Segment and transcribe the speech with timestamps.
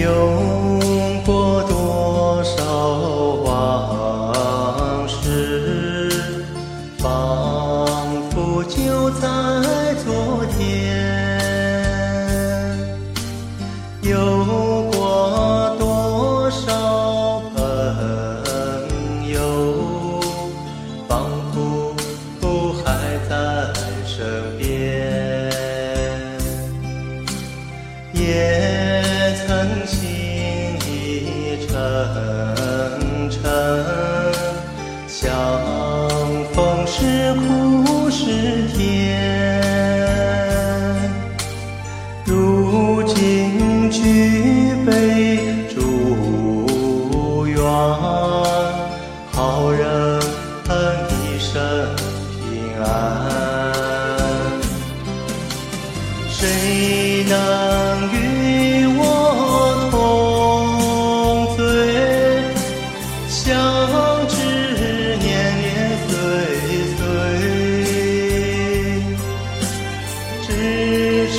[0.00, 0.08] 有
[1.26, 2.64] 过多少
[3.44, 6.10] 往事，
[6.96, 7.06] 仿
[8.30, 9.28] 佛就在
[10.02, 10.58] 昨天。
[14.00, 14.16] 有
[14.90, 17.60] 过多少朋
[19.28, 19.38] 友，
[21.06, 22.88] 仿佛还
[23.28, 23.34] 在
[57.30, 57.36] 能
[58.12, 59.00] 与我
[59.92, 59.94] 同
[61.56, 61.62] 醉？
[63.28, 63.46] 相
[64.26, 64.34] 知
[65.18, 65.68] 年年
[66.08, 66.10] 岁
[66.96, 67.00] 岁，
[70.42, 70.48] 咫
[71.30, 71.38] 尺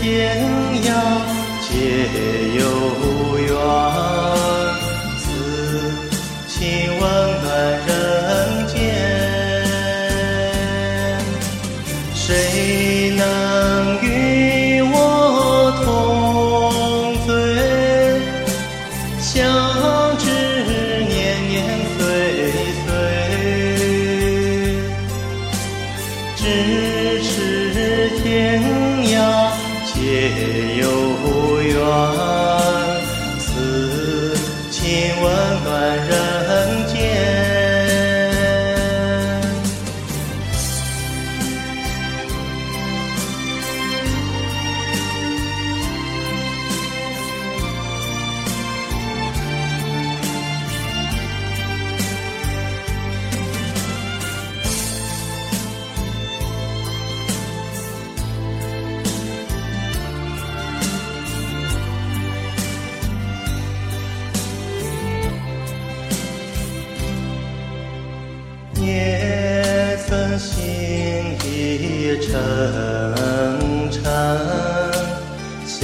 [0.00, 0.02] 天
[30.28, 31.07] 皆有
[72.28, 74.04] 意沉沉，
[75.66, 75.80] 相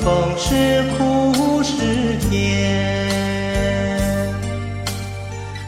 [0.00, 2.34] 逢是苦是甜。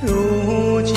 [0.02, 0.94] 如今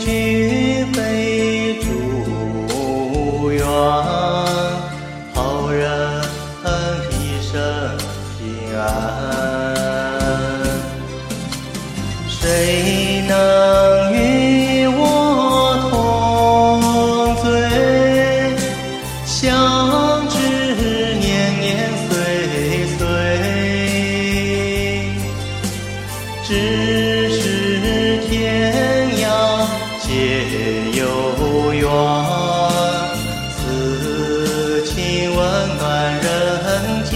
[0.00, 3.64] 举杯祝愿，
[5.32, 6.22] 好人
[7.12, 7.52] 一生
[8.36, 9.19] 平安。
[26.50, 26.56] 咫
[27.30, 29.24] 尺天涯
[30.00, 30.10] 皆
[30.98, 31.86] 有缘，
[33.54, 35.38] 此情温
[35.78, 35.80] 暖
[36.20, 37.14] 人间。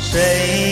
[0.00, 0.67] 谁